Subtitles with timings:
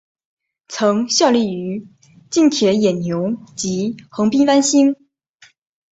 [0.67, 1.85] 曾效力于
[2.31, 4.95] 近铁野牛及横滨湾星。